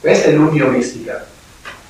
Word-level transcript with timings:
Questa 0.00 0.28
è 0.28 0.32
l'unio 0.32 0.68
mistica. 0.68 1.26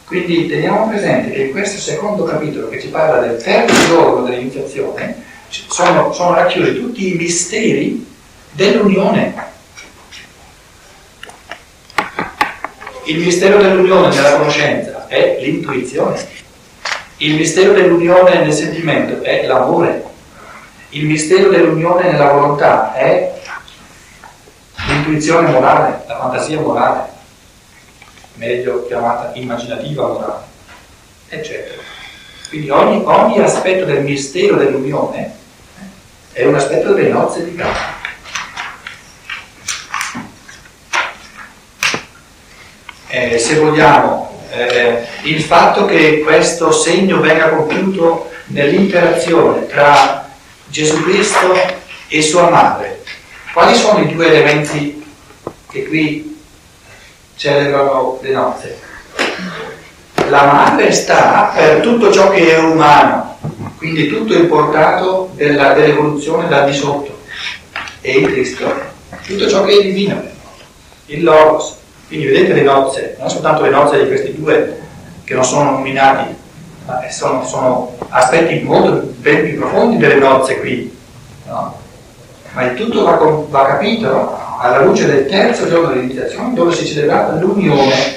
Quindi 0.06 0.48
teniamo 0.48 0.88
presente 0.88 1.30
che 1.30 1.42
in 1.42 1.50
questo 1.50 1.78
secondo 1.78 2.24
capitolo 2.24 2.70
che 2.70 2.80
ci 2.80 2.88
parla 2.88 3.26
del 3.26 3.42
terzo 3.42 3.86
giorno 3.86 4.24
dell'iniziazione 4.24 5.22
sono, 5.50 6.12
sono 6.14 6.34
racchiusi 6.34 6.74
tutti 6.74 7.12
i 7.12 7.16
misteri 7.16 8.06
dell'unione. 8.52 9.46
Il 13.04 13.18
mistero 13.18 13.60
dell'unione 13.60 14.14
nella 14.14 14.36
conoscenza 14.38 15.06
è 15.08 15.38
l'intuizione. 15.42 16.26
Il 17.18 17.34
mistero 17.34 17.72
dell'unione 17.74 18.40
nel 18.40 18.52
sentimento 18.54 19.22
è 19.22 19.46
l'amore. 19.46 20.04
Il 20.90 21.04
mistero 21.04 21.50
dell'unione 21.50 22.10
nella 22.10 22.32
volontà 22.32 22.94
è 22.94 23.34
l'intuizione 24.86 25.50
morale, 25.50 26.04
la 26.06 26.18
fantasia 26.18 26.58
morale 26.58 27.16
meglio 28.38 28.86
chiamata 28.86 29.32
immaginativa 29.34 30.06
morale, 30.06 30.44
eccetera. 31.28 31.82
Quindi 32.48 32.70
ogni, 32.70 33.02
ogni 33.04 33.40
aspetto 33.40 33.84
del 33.84 34.02
mistero 34.02 34.56
dell'unione 34.56 35.36
è 36.32 36.46
un 36.46 36.54
aspetto 36.54 36.92
delle 36.92 37.10
nozze 37.10 37.44
di 37.44 37.54
Cana. 37.54 37.96
Eh, 43.08 43.38
se 43.38 43.56
vogliamo, 43.56 44.44
eh, 44.50 45.04
il 45.24 45.42
fatto 45.42 45.84
che 45.84 46.20
questo 46.20 46.70
segno 46.70 47.20
venga 47.20 47.48
compiuto 47.50 48.30
nell'interazione 48.46 49.66
tra 49.66 50.30
Gesù 50.66 51.02
Cristo 51.02 51.54
e 52.06 52.22
sua 52.22 52.48
madre, 52.48 53.02
quali 53.52 53.74
sono 53.74 54.00
i 54.00 54.14
due 54.14 54.28
elementi 54.28 55.04
che 55.70 55.86
qui 55.86 56.27
celebrano 57.38 58.18
le 58.20 58.30
nozze. 58.32 58.78
La 60.28 60.44
madre 60.44 60.92
sta 60.92 61.52
per 61.54 61.80
tutto 61.80 62.12
ciò 62.12 62.28
che 62.30 62.54
è 62.54 62.58
umano, 62.58 63.38
quindi 63.78 64.08
tutto 64.08 64.34
il 64.34 64.46
portato 64.46 65.30
della, 65.34 65.72
dell'evoluzione 65.72 66.48
da 66.48 66.64
di 66.64 66.74
sotto. 66.74 67.16
E 68.00 68.18
il 68.18 68.26
Cristo, 68.26 68.70
tutto 69.24 69.48
ciò 69.48 69.64
che 69.64 69.78
è 69.78 69.82
divino, 69.82 70.20
il 71.06 71.22
Logos. 71.22 71.76
Quindi 72.08 72.26
vedete 72.26 72.54
le 72.54 72.62
nozze, 72.62 73.16
non 73.18 73.30
soltanto 73.30 73.62
le 73.62 73.70
nozze 73.70 74.02
di 74.02 74.08
questi 74.08 74.34
due 74.34 74.80
che 75.24 75.34
non 75.34 75.44
sono 75.44 75.70
nominati, 75.70 76.34
ma 76.86 77.08
sono, 77.10 77.46
sono 77.46 77.96
aspetti 78.08 78.64
molto 78.64 79.12
ben 79.18 79.44
più 79.44 79.58
profondi 79.58 79.96
delle 79.98 80.16
nozze 80.16 80.58
qui. 80.58 80.96
No? 81.46 81.78
Ma 82.52 82.62
il 82.64 82.76
tutto 82.76 83.04
va, 83.04 83.16
va 83.48 83.66
capito 83.66 84.47
alla 84.60 84.82
luce 84.82 85.06
del 85.06 85.26
terzo 85.26 85.68
giorno 85.68 85.88
dell'iniziazione 85.88 86.52
dove 86.52 86.74
si 86.74 86.84
celebrava 86.84 87.38
l'unione 87.38 88.16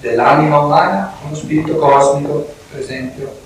dell'anima 0.00 0.58
umana 0.58 1.12
con 1.20 1.30
lo 1.30 1.36
spirito 1.36 1.76
cosmico, 1.76 2.52
per 2.70 2.80
esempio. 2.80 3.38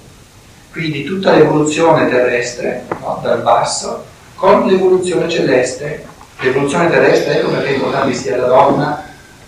Quindi 0.72 1.04
tutta 1.04 1.32
l'evoluzione 1.32 2.08
terrestre, 2.08 2.84
no, 3.00 3.20
dal 3.22 3.42
basso, 3.42 4.04
con 4.34 4.66
l'evoluzione 4.66 5.28
celeste. 5.28 6.06
L'evoluzione 6.40 6.90
terrestre, 6.90 7.38
ecco 7.38 7.50
perché 7.50 7.68
è 7.68 7.74
importante 7.74 8.14
sia 8.14 8.36
la 8.36 8.46
donna. 8.46 9.04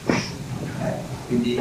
Eh, 0.06 0.93
quindi 1.27 1.61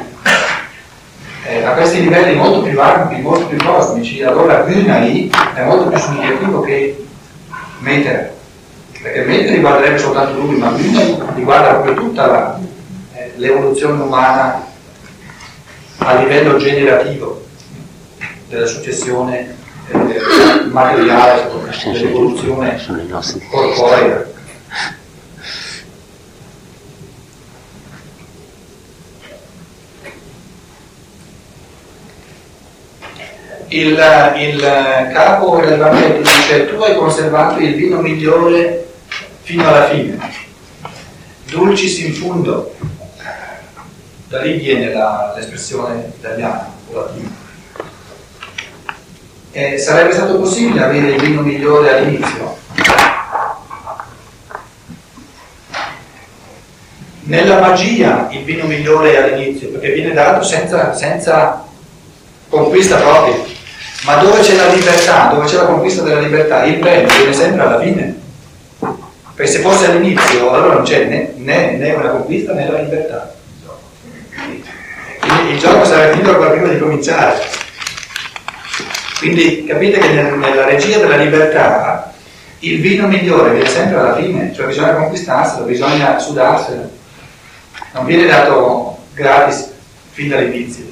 eh, 1.46 1.64
a 1.64 1.72
questi 1.72 2.02
livelli 2.02 2.36
molto 2.36 2.62
più 2.62 2.80
ampi, 2.80 3.20
molto 3.20 3.46
più 3.46 3.58
cosmici, 3.58 4.22
allora 4.22 4.60
Gunai 4.60 5.30
è 5.54 5.64
molto 5.64 5.88
più 5.88 5.98
significativo 5.98 6.60
che 6.60 7.06
Meter 7.78 8.35
perché 9.06 9.22
mentre 9.22 9.54
riguarderebbe 9.54 9.98
soltanto 9.98 10.40
lui, 10.40 10.56
ma 10.56 10.70
lui 10.70 11.16
riguarda 11.34 11.74
proprio 11.74 11.94
tutta 11.94 12.26
la, 12.26 12.60
eh, 13.14 13.32
l'evoluzione 13.36 14.02
umana 14.02 14.66
a 15.98 16.14
livello 16.14 16.56
generativo 16.56 17.44
della 18.48 18.66
successione 18.66 19.56
eh, 19.92 20.64
materiale, 20.64 21.48
dell'evoluzione 21.84 22.80
corporea. 23.48 24.34
Il, 33.68 34.34
il 34.36 35.10
capo 35.12 35.60
dell'Evangelio 35.60 36.22
dice 36.22 36.66
tu 36.66 36.80
hai 36.82 36.96
conservato 36.96 37.60
il 37.60 37.74
vino 37.74 38.00
migliore 38.00 38.85
fino 39.46 39.64
alla 39.64 39.88
fine. 39.88 40.18
Dulcis 41.44 42.00
in 42.00 42.14
fundo, 42.14 42.74
da 44.26 44.42
lì 44.42 44.58
viene 44.58 44.92
la, 44.92 45.34
l'espressione 45.36 46.10
italiana 46.18 46.68
o 46.90 47.00
latina. 47.00 47.30
E 49.52 49.78
sarebbe 49.78 50.12
stato 50.12 50.40
possibile 50.40 50.82
avere 50.82 51.10
il 51.10 51.20
vino 51.20 51.42
migliore 51.42 51.96
all'inizio? 51.96 52.56
Nella 57.20 57.60
magia 57.60 58.26
il 58.32 58.42
vino 58.42 58.66
migliore 58.66 59.12
è 59.12 59.16
all'inizio, 59.32 59.68
perché 59.68 59.92
viene 59.92 60.12
dato 60.12 60.44
senza, 60.44 60.92
senza 60.92 61.64
conquista 62.48 62.96
propria. 62.96 63.44
Ma 64.02 64.16
dove 64.16 64.40
c'è 64.40 64.56
la 64.56 64.72
libertà, 64.72 65.28
dove 65.32 65.46
c'è 65.46 65.54
la 65.54 65.66
conquista 65.66 66.02
della 66.02 66.20
libertà, 66.20 66.64
il 66.64 66.78
bene 66.78 67.06
viene 67.16 67.32
sempre 67.32 67.62
alla 67.62 67.80
fine. 67.80 68.24
Perché 69.36 69.52
se 69.52 69.58
fosse 69.58 69.86
all'inizio 69.86 70.50
allora 70.50 70.72
non 70.72 70.82
c'è 70.82 71.04
né, 71.04 71.34
né, 71.36 71.72
né 71.72 71.92
una 71.92 72.08
conquista 72.08 72.54
né 72.54 72.70
la 72.70 72.80
libertà. 72.80 73.34
Quindi 75.20 75.52
il 75.52 75.58
gioco 75.58 75.84
sarebbe 75.84 76.12
finito 76.12 76.30
ancora 76.30 76.50
prima 76.52 76.68
di 76.68 76.78
cominciare. 76.78 77.38
Quindi 79.18 79.66
capite 79.66 79.98
che 79.98 80.08
nel, 80.08 80.38
nella 80.38 80.64
regia 80.64 80.98
della 80.98 81.16
libertà 81.16 82.14
il 82.60 82.80
vino 82.80 83.06
migliore 83.06 83.50
viene 83.50 83.68
sempre 83.68 83.98
alla 83.98 84.16
fine, 84.16 84.54
cioè 84.54 84.68
bisogna 84.68 84.94
conquistarselo, 84.94 85.66
bisogna 85.66 86.18
sudarselo. 86.18 86.90
Non 87.92 88.06
viene 88.06 88.26
dato 88.26 89.00
gratis 89.12 89.70
fin 90.12 90.30
dall'inizio. 90.30 90.84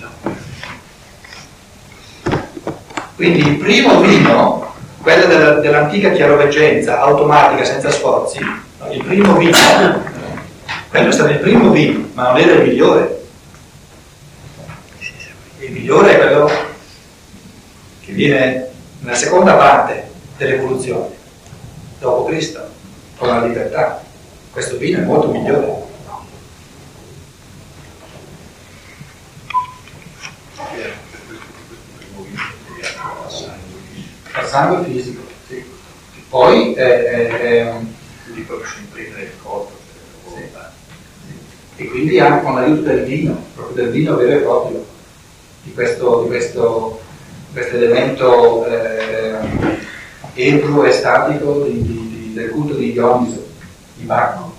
Quindi 3.17 3.39
il 3.39 3.57
primo 3.57 4.01
vino 4.01 4.64
quella 5.05 5.27
della, 5.27 5.51
dell'antica 5.61 6.13
chiaroveggenza 6.13 6.99
automatica 6.99 7.63
senza 7.63 7.91
sforzi, 7.91 8.39
il 8.91 9.05
primo 9.05 9.37
vino, 9.37 9.55
quello 10.89 11.09
è 11.11 11.13
stato 11.13 11.31
il 11.31 11.41
primo 11.41 11.71
vino, 11.71 12.09
ma 12.15 12.29
non 12.29 12.39
era 12.39 12.53
il 12.55 12.63
migliore. 12.63 13.23
Il 15.59 15.73
migliore 15.73 16.11
è 16.11 16.17
quello 16.17 16.51
che 18.01 18.13
viene 18.13 18.69
nella 19.01 19.15
seconda 19.15 19.57
parte 19.57 20.09
dell'evoluzione, 20.39 21.09
dopo 21.99 22.25
Cristo, 22.25 22.67
con 23.19 23.29
la 23.29 23.45
libertà. 23.45 24.03
Questo 24.53 24.79
vino 24.79 25.01
è 25.01 25.03
molto 25.03 25.29
migliore. 25.29 25.84
Sangue 34.43 34.85
fisico. 34.85 35.23
Sì. 35.47 35.63
Poi 36.29 36.75
è, 36.75 36.83
è, 36.83 37.41
è 37.41 37.71
un... 37.71 37.87
Quindi 38.25 38.43
proprio 38.43 38.69
si 38.69 38.79
imprime 38.81 39.23
il 39.23 39.31
corpo. 39.43 39.73
Sì. 40.35 40.43
E 41.77 41.89
quindi 41.89 42.19
anche 42.19 42.45
con 42.45 42.55
l'aiuto 42.55 42.83
del 42.83 43.05
vino, 43.05 43.45
proprio 43.55 43.85
del 43.85 43.93
vino 43.93 44.17
vero 44.17 44.33
e 44.33 44.43
proprio, 44.43 44.87
di 45.63 45.73
questo, 45.73 46.23
di 46.23 46.29
questo, 46.29 47.01
questo 47.53 47.77
elemento 47.77 48.67
eh, 48.67 49.37
ebro 50.35 50.85
e 50.85 50.93
statico 50.93 51.65
di, 51.65 51.83
di, 51.83 52.33
del 52.35 52.51
culto 52.51 52.75
di 52.75 52.93
Dioniso, 52.93 53.47
di 53.97 54.05
Bacco. 54.05 54.55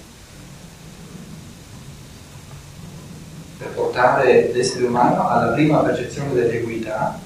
per 3.57 3.69
portare 3.69 4.51
l'essere 4.53 4.85
umano 4.85 5.28
alla 5.28 5.53
prima 5.53 5.79
percezione 5.79 6.33
dell'equità 6.33 7.19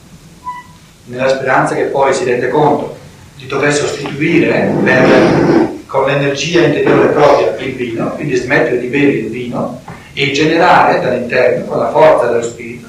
nella 1.06 1.30
speranza 1.30 1.76
che 1.76 1.86
poi 1.86 2.14
si 2.14 2.24
rende 2.24 2.50
conto 2.50 2.98
di 3.36 3.48
dover 3.48 3.74
sostituire 3.74 4.74
per, 4.84 5.70
con 5.88 6.06
l'energia 6.06 6.66
interiore 6.66 7.08
propria 7.08 7.56
il 7.58 7.74
vino, 7.74 8.12
quindi 8.12 8.36
smettere 8.36 8.80
di 8.80 8.88
bere 8.88 9.12
il 9.12 9.30
vino 9.30 9.82
e 10.14 10.32
generare 10.32 11.00
dall'interno, 11.00 11.66
con 11.66 11.80
la 11.80 11.90
forza 11.90 12.28
dello 12.28 12.44
spirito, 12.44 12.88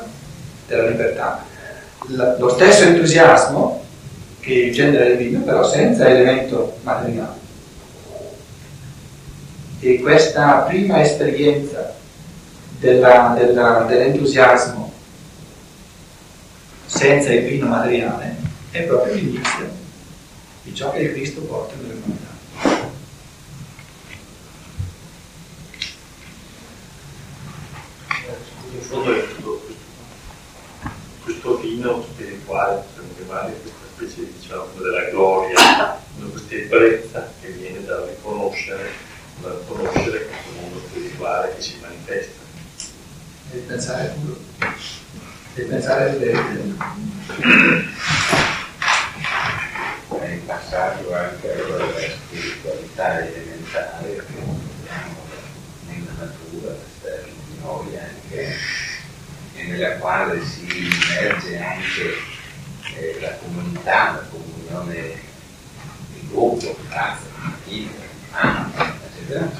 della 0.66 0.88
libertà, 0.88 1.44
lo 2.06 2.48
stesso 2.48 2.84
entusiasmo 2.84 3.84
che 4.40 4.70
genera 4.70 5.04
il 5.04 5.16
vino, 5.16 5.40
però 5.40 5.62
senza 5.64 6.08
elemento 6.08 6.78
materiale. 6.82 7.38
E 9.80 10.00
questa 10.00 10.64
prima 10.68 11.00
esperienza 11.00 11.94
della, 12.78 13.34
della, 13.38 13.84
dell'entusiasmo 13.86 14.89
senza 17.00 17.32
il 17.32 17.46
vino 17.46 17.66
materiale 17.66 18.36
è 18.72 18.82
proprio 18.82 19.14
l'inizio 19.14 19.70
di 20.64 20.74
ciò 20.74 20.92
che 20.92 20.98
il 20.98 21.12
Cristo 21.12 21.40
porta 21.40 21.74
nell'umanità. 21.76 22.28
in 28.72 28.82
fondo 28.82 29.14
è 29.14 29.26
tutto 29.28 29.66
questo 31.24 31.56
vino 31.56 32.02
spirituale, 32.02 32.82
possiamo 32.82 33.08
chiamare, 33.16 33.52
questa 33.62 33.86
specie 33.94 34.32
diciamo, 34.38 34.66
della 34.76 35.08
gloria, 35.08 36.02
questa 36.30 36.54
ebbrezza 36.54 37.32
che 37.40 37.48
viene 37.48 37.82
dal 37.82 38.08
riconoscere, 38.08 38.90
dal 39.40 39.64
conoscere 39.66 40.26
questo 40.26 40.60
mondo 40.60 40.80
spirituale 40.86 41.54
che 41.54 41.62
si 41.62 41.78
manifesta. 41.80 42.40
E 43.52 43.56
pensare 43.56 44.14
puro, 44.20 44.38
e 45.54 45.62
pensare 45.62 46.10
bene. 46.12 46.76
È 50.08 50.26
il 50.26 50.40
passaggio 50.40 51.14
anche 51.14 51.52
alla 51.52 51.86
spiritualità 52.26 53.26
elementare 53.26 54.14
che 54.14 54.22
vediamo 54.32 55.26
nella 55.86 56.12
natura 56.18 56.74
esterna 56.74 57.32
di 57.46 57.58
noi 57.62 57.98
anche 57.98 58.56
e 59.54 59.64
nella 59.64 59.96
quale 59.96 60.44
si 60.44 60.66
immerge 60.66 61.58
anche 61.58 62.16
eh, 62.96 63.18
la 63.20 63.32
comunità, 63.42 64.12
la 64.12 64.26
comunione 64.30 65.20
di 66.12 66.28
gruppo, 66.28 66.76
fratelli, 66.88 67.28
famiglia, 67.64 67.90
mamma, 68.30 68.94
eccetera, 69.04 69.50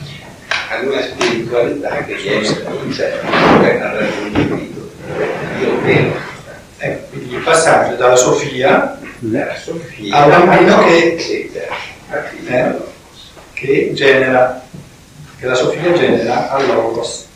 ad 0.71 0.80
una 0.91 1.03
spiritualità 1.03 2.05
che 2.05 2.15
viene 2.15 2.63
dall'interno 2.63 3.31
al 3.31 3.63
raggiungimento 3.97 4.91
Dio 5.59 5.81
vero. 5.83 6.29
Ecco, 6.79 7.07
quindi 7.11 7.35
il 7.35 7.43
passaggio 7.43 7.97
dalla 7.97 8.17
Sofia 8.17 8.99
Dalla 9.19 9.55
Sofia 9.57 10.17
Al 10.17 10.31
bambino 10.31 10.85
che- 10.85 11.51
a 12.09 12.17
Eh? 12.47 12.75
che 13.53 13.91
genera, 13.95 14.63
che 15.39 15.47
la 15.47 15.55
Sofia 15.55 15.93
genera 15.93 16.51
al 16.51 16.67
Logos. 16.67 17.27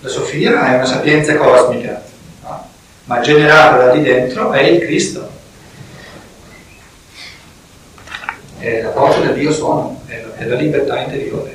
La 0.00 0.08
Sofia 0.08 0.70
è 0.72 0.74
una 0.76 0.84
sapienza 0.86 1.34
cosmica, 1.36 2.00
no? 2.44 2.68
ma 3.06 3.20
generata 3.20 3.84
da 3.86 3.92
lì 3.92 4.02
dentro 4.02 4.52
è 4.52 4.62
il 4.62 4.80
Cristo. 4.80 5.28
È 8.58 8.80
la 8.82 8.88
porta 8.90 9.18
del 9.20 9.34
Dio 9.34 9.52
sono, 9.52 10.00
è 10.06 10.22
la, 10.22 10.36
è 10.36 10.44
la 10.46 10.54
libertà 10.54 11.00
interiore. 11.00 11.54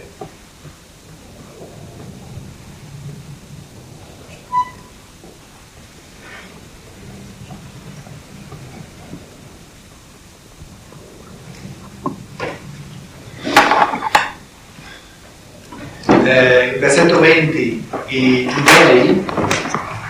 Eh, 16.26 16.72
il 16.74 16.80
versetto 16.80 17.20
20, 17.20 17.88
i 18.14 18.46
giudei 18.46 19.26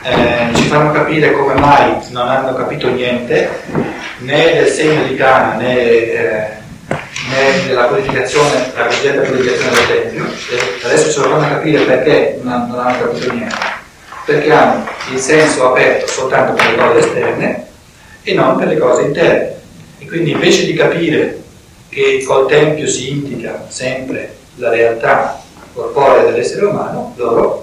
eh, 0.03 0.55
ci 0.55 0.63
fanno 0.63 0.91
capire 0.91 1.33
come 1.33 1.53
mai 1.53 1.95
non 2.09 2.27
hanno 2.27 2.55
capito 2.55 2.89
niente 2.89 3.47
né 4.19 4.53
del 4.53 4.67
segno 4.67 5.03
di 5.03 5.15
Cana 5.15 5.55
né, 5.55 5.77
eh, 5.77 6.47
né 7.29 7.67
della 7.67 7.85
purificazione, 7.85 8.71
la 8.75 8.85
cosiddetta 8.85 9.21
purificazione 9.21 9.71
del 9.71 9.87
Tempio. 9.87 10.25
Adesso 10.83 11.11
ci 11.11 11.19
lo 11.19 11.29
fanno 11.29 11.47
capire 11.47 11.83
perché 11.83 12.39
non, 12.41 12.67
non 12.67 12.79
hanno 12.79 13.03
capito 13.03 13.33
niente. 13.33 13.55
Perché 14.25 14.51
hanno 14.51 14.87
il 15.11 15.19
senso 15.19 15.69
aperto 15.69 16.07
soltanto 16.07 16.53
per 16.53 16.71
le 16.71 16.77
cose 16.77 16.99
esterne 16.99 17.67
e 18.23 18.33
non 18.33 18.55
per 18.57 18.67
le 18.67 18.77
cose 18.77 19.03
interne. 19.03 19.59
E 19.99 20.07
quindi 20.07 20.31
invece 20.31 20.65
di 20.65 20.73
capire 20.73 21.39
che 21.89 22.23
col 22.25 22.47
Tempio 22.47 22.87
si 22.87 23.11
indica 23.11 23.65
sempre 23.67 24.35
la 24.55 24.69
realtà 24.69 25.39
corporea 25.73 26.23
dell'essere 26.23 26.65
umano, 26.65 27.13
loro 27.15 27.61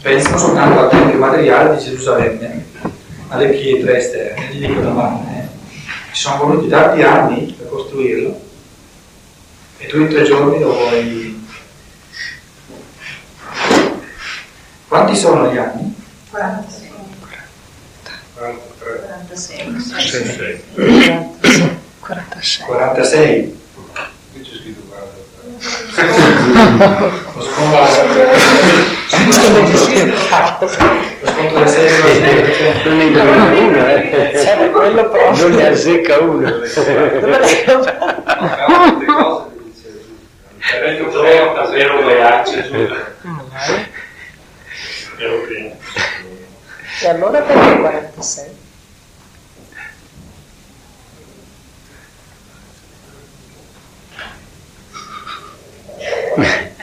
pensano 0.00 0.38
soltanto 0.38 0.80
al 0.80 0.90
Tempio 0.90 1.18
materiale 1.18 1.76
di 1.76 1.84
Gerusalemme, 1.84 2.64
alle 3.28 3.48
pietre 3.48 3.98
esterne, 3.98 4.48
gli 4.52 4.66
dicono 4.66 4.90
ma 4.90 5.20
eh, 5.30 5.48
ci 6.12 6.20
sono 6.22 6.44
voluti 6.44 6.68
tanti 6.68 7.02
anni 7.02 7.52
per 7.52 7.68
costruirlo 7.68 8.40
e 9.78 9.86
tu 9.86 10.00
in 10.00 10.08
tre 10.08 10.24
giorni 10.24 10.60
lo 10.60 10.72
vuoi... 10.72 11.46
Quanti 14.88 15.16
sono 15.16 15.52
gli 15.52 15.58
anni? 15.58 15.94
46. 16.30 16.88
43. 18.34 18.68
46. 19.18 20.26
46. 22.00 22.66
46. 22.66 23.60
Qui 24.32 24.40
c'è 24.40 24.54
scritto 24.56 24.80
43. 24.88 26.06
Lo 27.34 27.42
sconto, 27.42 28.97
lo 29.28 30.68
sconto 30.68 31.58
del 31.58 31.68
6 31.68 32.82
Non 32.84 32.96
ne 32.96 33.04
indovina 33.04 33.44
uno, 33.44 33.86
eh. 33.86 34.32
Serve 34.34 34.70
quello 34.70 35.08
proprio. 35.08 35.48
Non 35.48 35.56
ne 35.56 35.66
azzecca 35.66 36.18
uno. 36.18 36.50
Vero 40.80 41.10
vero, 41.22 41.68
vero 41.70 42.04
veace, 42.04 42.68
vero 42.70 42.94
che 45.46 45.76
E 47.00 47.08
allora 47.08 47.40
perché 47.40 47.78
46? 47.78 48.56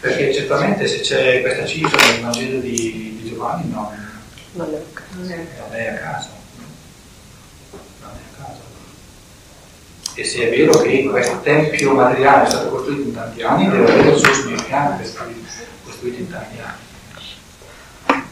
Perché 0.00 0.32
certamente 0.34 0.86
se 0.88 1.00
c'è 1.00 1.40
questa 1.40 1.66
cifra 1.66 2.04
nel 2.10 2.20
Vangelo 2.20 2.60
di, 2.60 3.18
di 3.20 3.28
Giovanni 3.28 3.70
non, 3.70 3.86
Non 4.52 4.74
è 4.74 4.78
ok. 4.78 5.02
non 5.16 5.74
è 5.74 5.86
a 5.86 5.94
caso. 5.94 6.28
Non 8.00 8.10
è 8.10 8.40
a 8.40 8.44
caso. 8.44 8.60
E 10.18 10.24
se 10.24 10.48
è 10.48 10.50
vero 10.50 10.76
che 10.80 11.04
questo 11.04 11.40
tempio 11.42 11.94
materiale 11.94 12.44
è 12.44 12.50
stato 12.50 12.70
costruito 12.70 13.02
in 13.02 13.14
tanti 13.14 13.40
anni, 13.40 13.70
deve 13.70 13.92
avere 13.92 14.10
il 14.10 14.16
suo 14.18 14.34
significato 14.34 14.96
che 14.96 15.02
è 15.04 15.06
stato 15.06 15.30
costruito 15.84 16.18
in 16.18 16.28
tanti 16.28 16.58
anni. 16.58 18.22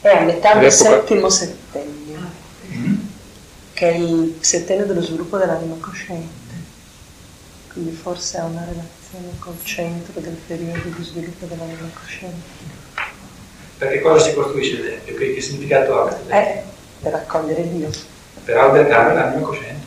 È 0.00 0.08
a 0.08 0.20
metà 0.20 0.54
del 0.54 0.70
settimo 0.70 1.28
settennio, 1.28 2.20
Mm? 2.72 2.94
che 3.72 3.90
è 3.90 3.96
il 3.96 4.36
settennio 4.38 4.86
dello 4.86 5.02
sviluppo 5.02 5.36
dell'anima 5.36 5.74
cosciente. 5.80 6.54
Quindi 7.72 7.90
forse 7.90 8.38
ha 8.38 8.44
una 8.44 8.60
relazione 8.64 9.36
col 9.40 9.58
centro 9.64 10.20
del 10.20 10.38
periodo 10.46 10.88
di 10.88 11.02
sviluppo 11.02 11.46
dell'anima 11.46 11.90
cosciente. 11.92 12.46
Perché 13.76 14.00
cosa 14.00 14.24
si 14.28 14.34
costruisce 14.34 14.74
il 14.76 14.84
tempio? 14.84 15.16
Che, 15.16 15.34
che 15.34 15.40
significato 15.40 16.00
ha? 16.00 16.18
Eh, 16.28 16.62
per 17.02 17.14
accogliere 17.14 17.68
Dio. 17.68 17.90
per 18.44 18.56
albergare 18.56 19.14
l'anima 19.14 19.46
cosciente, 19.46 19.86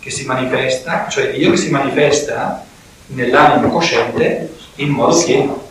che 0.00 0.10
si 0.10 0.24
manifesta, 0.26 1.08
cioè 1.08 1.32
Dio 1.32 1.50
che 1.50 1.56
si 1.56 1.70
manifesta 1.70 2.64
nell'anima 3.06 3.68
cosciente 3.68 4.54
in 4.76 4.90
modo 4.90 5.22
pieno, 5.22 5.68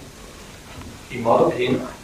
in 1.09 1.21
modo 1.21 1.47
pieno. 1.47 1.97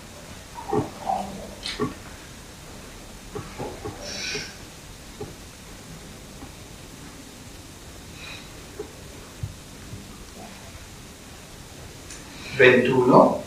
Ventuno, 12.55 13.43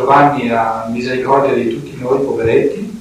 Giovanni 0.00 0.50
ha 0.50 0.86
misericordia 0.88 1.52
di 1.52 1.68
tutti 1.68 1.94
noi 2.00 2.24
poveretti 2.24 3.00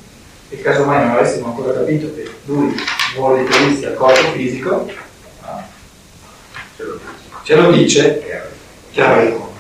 e 0.50 0.62
casomai 0.62 1.06
non 1.06 1.16
avessimo 1.16 1.48
ancora 1.48 1.74
capito 1.74 2.14
che 2.14 2.30
lui 2.44 2.76
vuole 3.16 3.44
riferirsi 3.44 3.86
al 3.86 3.94
corpo 3.94 4.32
fisico, 4.34 4.86
ce 7.44 7.56
lo 7.56 7.72
dice 7.72 8.22
chiaro. 8.92 9.54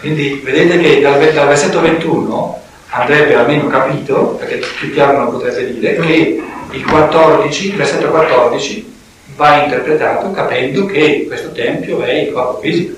Quindi 0.00 0.40
vedete 0.42 0.80
che 0.80 1.00
dal, 1.00 1.18
versetto 1.18 1.80
21 1.80 2.60
andrebbe 2.88 3.36
almeno 3.36 3.68
capito, 3.68 4.34
perché 4.40 4.60
più 4.80 4.92
chiaro 4.92 5.18
non 5.18 5.30
potrebbe 5.30 5.72
dire, 5.72 5.94
che 5.94 6.42
il 6.72 6.84
14, 6.84 7.68
il 7.68 7.76
versetto 7.76 8.08
14 8.08 8.92
va 9.36 9.62
interpretato 9.62 10.32
capendo 10.32 10.84
che 10.86 11.26
questo 11.28 11.52
tempio 11.52 12.02
è 12.02 12.12
il 12.12 12.32
corpo 12.32 12.60
fisico. 12.60 12.96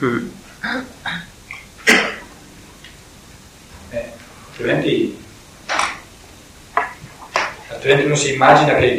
Eh, 0.00 0.99
altrimenti, 4.60 5.18
altrimenti 7.68 8.04
uno 8.04 8.14
si 8.14 8.34
immagina 8.34 8.74
che, 8.74 8.96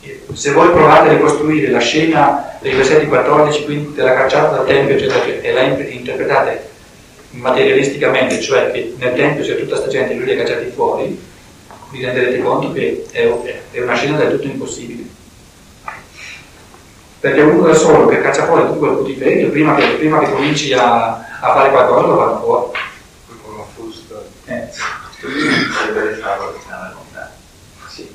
che 0.00 0.24
se 0.34 0.50
voi 0.50 0.70
provate 0.70 1.10
a 1.10 1.12
ricostruire 1.12 1.70
la 1.70 1.78
scena 1.78 2.56
dei 2.60 2.74
versetti 2.74 3.06
14, 3.06 3.64
quindi 3.64 3.94
della 3.94 4.14
cacciata 4.14 4.56
dal 4.56 4.66
Tempio, 4.66 4.96
eccetera, 4.96 5.24
e 5.24 5.52
la 5.52 5.62
interpretate 5.62 6.72
materialisticamente, 7.30 8.40
cioè 8.40 8.70
che 8.70 8.94
nel 8.98 9.14
Tempio 9.14 9.44
c'è 9.44 9.56
tutta 9.56 9.76
questa 9.76 9.90
gente 9.90 10.12
e 10.12 10.16
lui 10.16 10.24
li 10.26 10.32
ha 10.32 10.44
cacciati 10.44 10.70
fuori, 10.74 11.18
vi 11.90 12.04
renderete 12.04 12.42
conto 12.42 12.72
che 12.72 13.06
è, 13.12 13.30
è 13.70 13.80
una 13.80 13.94
scena 13.94 14.18
del 14.18 14.32
tutto 14.32 14.46
impossibile. 14.46 15.02
Perché 17.20 17.40
uno 17.40 17.66
da 17.66 17.74
solo 17.74 18.06
che 18.06 18.20
caccia 18.20 18.44
fuori 18.44 18.66
tutto 18.66 18.78
quel 18.78 18.96
putiferio, 18.96 19.48
prima 19.48 19.74
che, 19.76 19.86
prima 19.96 20.18
che 20.18 20.30
cominci 20.30 20.74
a, 20.74 21.14
a, 21.40 21.54
fare 21.54 21.70
qualcosa 21.70 22.06
lo 22.06 22.16
fanno 22.18 22.40
fuori. 22.40 22.78
Eh. 24.46 24.68
Deve 25.92 26.16
farlo 26.16 26.52
che 26.52 26.60
stanno 26.60 26.84
a 26.84 26.90
contare. 26.90 27.30
Sì. 27.88 28.14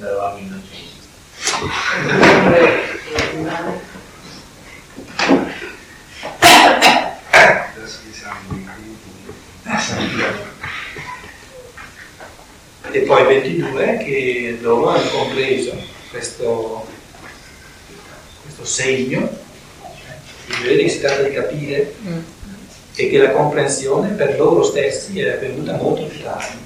Eravamo 0.00 0.38
innocenti. 0.38 0.92
Adesso 7.72 8.00
in 10.00 10.52
E 12.90 13.00
poi 13.00 13.26
22 13.26 13.96
che 13.98 14.58
loro 14.62 14.88
hanno 14.88 15.10
compreso 15.10 15.76
questo, 16.10 16.86
questo 18.42 18.64
segno, 18.64 19.28
di 20.46 20.54
vedere 20.62 20.84
che 20.84 20.88
si 20.88 21.00
tratta 21.00 21.22
di 21.22 21.34
capire 21.34 21.94
Mm. 22.06 22.33
E 22.96 23.08
che 23.08 23.18
la 23.18 23.30
comprensione 23.30 24.10
per 24.10 24.38
loro 24.38 24.62
stessi 24.62 25.20
è 25.20 25.32
avvenuta 25.32 25.76
molto 25.76 26.04
più 26.04 26.22
tardi, 26.22 26.56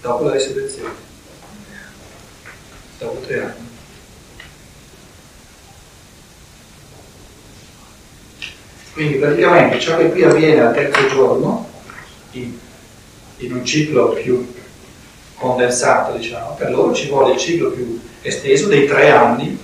dopo 0.00 0.24
la 0.24 0.32
resurrezione, 0.32 0.94
dopo 2.98 3.20
tre 3.20 3.42
anni. 3.42 3.68
Quindi 8.92 9.18
praticamente 9.18 9.78
ciò 9.78 9.96
che 9.96 10.10
qui 10.10 10.24
avviene 10.24 10.60
al 10.60 10.74
terzo 10.74 11.08
giorno, 11.08 11.68
in, 12.32 12.58
un 13.38 13.64
ciclo 13.64 14.10
più 14.10 14.52
condensato, 15.36 16.16
diciamo, 16.16 16.54
per 16.54 16.70
loro 16.70 16.92
ci 16.92 17.08
vuole 17.08 17.34
il 17.34 17.38
ciclo 17.38 17.70
più 17.70 18.00
esteso 18.22 18.68
dei 18.68 18.86
tre 18.86 19.10
anni, 19.10 19.58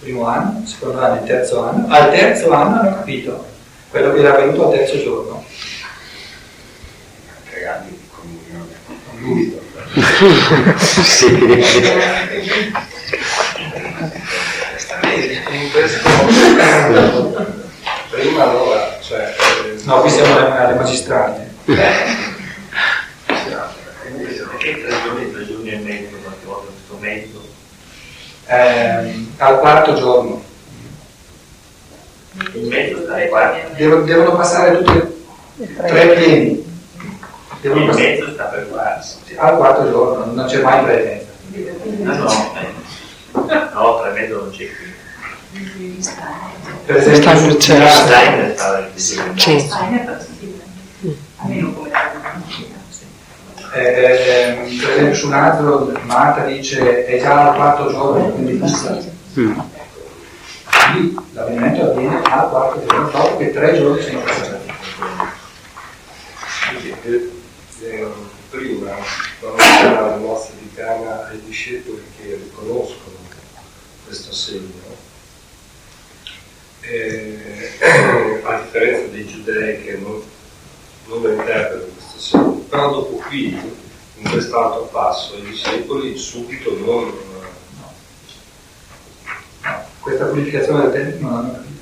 primo 0.00 0.26
anno, 0.26 0.66
secondo 0.66 1.00
anno 1.00 1.22
e 1.22 1.26
terzo 1.26 1.62
anno. 1.62 1.86
Al 1.88 2.10
terzo 2.10 2.50
anno 2.50 2.80
hanno 2.80 2.96
capito 2.96 3.51
quello 3.92 4.14
che 4.14 4.20
era 4.20 4.32
avvenuto 4.32 4.68
al 4.68 4.72
terzo 4.72 5.02
giorno. 5.02 5.44
tre 7.50 7.66
anni 7.66 7.90
di 7.90 8.08
comunione 8.10 8.74
con 8.86 9.18
lui. 9.20 9.60
In 15.52 15.70
questo 15.70 16.08
prima 18.08 18.42
allora, 18.44 18.98
cioè, 19.02 19.34
eh, 19.66 19.82
No, 19.84 20.00
qui 20.00 20.08
siamo 20.10 20.36
alle, 20.38 20.56
alle 20.56 20.74
magistrali. 20.74 21.42
Perché 21.64 21.90
tre 24.80 25.02
giorni, 25.04 25.32
tre 25.32 25.46
giorni 25.46 25.70
e 25.70 25.76
mezzo, 25.76 26.16
qualche 26.22 26.46
volta 26.46 26.70
questo 26.70 26.96
mezzo? 26.98 27.46
Ehm, 28.46 29.34
al 29.36 29.58
quarto 29.58 29.94
giorno. 29.94 30.42
In 32.54 32.66
mezzo 32.68 33.02
stai 33.04 33.28
qua. 33.28 33.52
Devo- 33.76 34.00
devono 34.02 34.36
passare 34.36 34.78
tutti 34.82 34.98
e 35.58 35.74
tre 35.76 36.08
pieni. 36.14 36.64
Devono 37.60 37.80
In 37.82 37.86
passare 37.88 38.08
mezzo 38.10 38.32
sta 38.32 38.44
per 38.44 38.68
farsi. 38.72 39.16
al 39.36 39.56
quarto 39.56 39.90
giorno, 39.90 40.32
non 40.32 40.46
c'è 40.46 40.60
mai 40.62 40.84
tre 40.84 41.02
e 41.02 41.26
mezza. 41.50 42.02
No, 42.02 42.14
no. 42.16 42.30
eh. 42.60 43.70
No, 43.74 44.00
tre 44.00 44.10
e 44.10 44.12
mezzo 44.20 44.36
non 44.40 44.50
c'è 44.50 44.66
qui. 44.66 44.90
Per 46.86 46.96
esempio. 46.96 47.60
Steiner 47.60 48.52
sta 48.56 48.70
per 48.72 48.90
dire. 48.94 48.98
Sì. 49.36 49.68
Almeno 51.36 51.72
come 51.72 51.90
ehm, 53.74 54.78
per 54.80 54.90
esempio 54.90 55.14
su 55.14 55.26
un 55.26 55.32
altro 55.32 55.92
Marta 56.04 56.44
dice 56.44 57.04
è 57.06 57.20
già 57.20 57.48
al 57.50 57.54
quarto 57.56 57.90
giorno, 57.90 58.28
quindi 58.30 58.58
fissa. 58.66 58.98
Mm. 59.38 59.58
Lì 60.92 61.16
l'avvenimento 61.32 61.90
avviene 61.90 62.22
al 62.22 62.48
quarto 62.50 62.86
giorno, 62.86 63.10
dopo 63.10 63.36
che 63.38 63.50
tre 63.50 63.78
giorni 63.78 64.02
sono 64.02 64.20
passati. 64.20 64.72
Quindi, 66.68 66.94
eh, 67.02 67.30
eh, 67.82 68.06
prima, 68.50 68.90
quando 69.40 69.56
c'era 69.56 70.06
la 70.06 70.16
mossa 70.16 70.50
di 70.58 70.70
Cana 70.74 71.28
ai 71.28 71.40
discepoli 71.44 72.02
che 72.18 72.34
riconoscono 72.34 73.16
questo 74.04 74.32
segno, 74.32 74.70
eh, 76.80 77.78
a 78.42 78.60
differenza 78.60 79.06
dei 79.12 79.26
giudei 79.26 79.82
che 79.82 79.96
non, 79.96 80.22
non 81.06 81.18
interpretano 81.18 81.84
questo 81.94 82.18
segno, 82.18 82.64
però 82.68 82.90
dopo 82.90 83.16
qui, 83.28 83.58
in 84.16 84.30
quest'altro 84.30 84.88
passo, 84.92 85.36
i 85.36 85.42
discepoli 85.42 86.16
subito 86.18 86.76
non... 86.78 87.30
Questa 90.02 90.24
purificazione 90.24 90.82
del 90.82 90.92
Tempio 90.92 91.20
non 91.20 91.32
l'hanno 91.32 91.52
capito. 91.52 91.80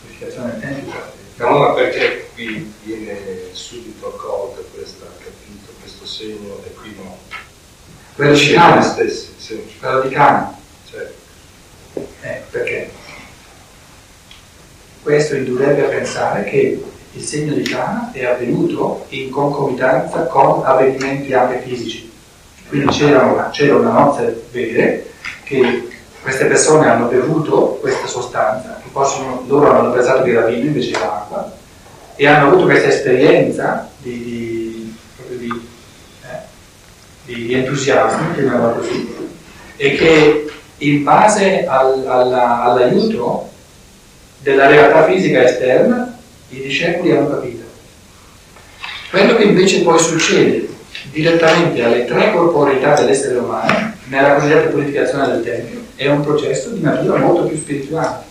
Purificazione 0.00 0.50
del 0.50 0.60
Tempio, 0.60 1.20
No, 1.36 1.58
ma 1.58 1.72
perché 1.74 2.28
qui 2.34 2.72
viene 2.82 3.16
subito 3.52 4.08
accolta 4.08 4.60
questa, 4.74 5.06
capito, 5.18 5.72
questo 5.80 6.04
segno 6.06 6.60
e 6.64 6.72
qui 6.74 6.94
no. 6.96 7.18
quello 8.14 8.34
di 8.34 8.52
Cana, 8.52 8.82
stessi, 8.82 9.28
sì, 9.38 9.62
quello 9.78 10.00
di 10.02 10.10
Cana, 10.10 10.56
cioè, 10.90 11.10
eh, 12.20 12.42
perché? 12.50 12.90
Questo 15.02 15.36
indurrebbe 15.36 15.86
a 15.86 15.88
pensare 15.88 16.44
che 16.44 16.84
il 17.12 17.22
segno 17.22 17.54
di 17.54 17.62
Cana 17.62 18.10
è 18.12 18.24
avvenuto 18.24 19.06
in 19.08 19.30
concomitanza 19.30 20.26
con 20.26 20.64
avvenimenti 20.64 21.32
anche 21.32 21.60
fisici. 21.60 22.10
Quindi 22.68 22.92
c'era, 22.92 23.50
c'era 23.50 23.76
una 23.76 23.90
nozze 23.90 24.44
vere 24.50 25.10
che 25.44 25.91
queste 26.22 26.44
persone 26.46 26.88
hanno 26.88 27.06
bevuto 27.06 27.78
questa 27.80 28.06
sostanza, 28.06 28.80
che 28.82 28.88
possono, 28.92 29.42
loro 29.48 29.72
hanno 29.72 29.90
pensato 29.92 30.22
che 30.22 30.30
era 30.30 30.46
vino 30.46 30.66
invece 30.66 30.90
era 30.94 31.16
acqua, 31.16 31.52
e 32.14 32.26
hanno 32.26 32.48
avuto 32.48 32.64
questa 32.64 32.88
esperienza 32.88 33.90
di, 33.98 34.94
di, 35.26 35.36
di, 35.36 35.68
eh, 36.22 36.36
di 37.24 37.54
entusiasmo, 37.54 38.32
chiamiamola 38.34 38.72
così, 38.74 39.14
e 39.76 39.94
che 39.96 40.50
in 40.78 41.02
base 41.02 41.66
al- 41.66 42.06
alla- 42.06 42.62
all'aiuto 42.62 43.48
della 44.38 44.66
realtà 44.66 45.04
fisica 45.04 45.42
esterna 45.42 46.18
i 46.50 46.60
discepoli 46.62 47.10
hanno 47.12 47.30
capito. 47.30 47.62
Quello 49.10 49.36
che 49.36 49.42
invece 49.42 49.82
poi 49.82 49.98
succede 49.98 50.68
direttamente 51.10 51.82
alle 51.82 52.04
tre 52.04 52.32
corporeità 52.32 52.94
dell'essere 52.94 53.38
umano, 53.38 53.94
nella 54.06 54.34
cosiddetta 54.34 54.68
purificazione 54.68 55.26
del 55.26 55.42
Tempio, 55.42 55.84
è 55.96 56.08
un 56.08 56.22
processo 56.22 56.70
di 56.70 56.80
natura 56.80 57.18
molto 57.18 57.46
più 57.46 57.56
spirituale. 57.56 58.30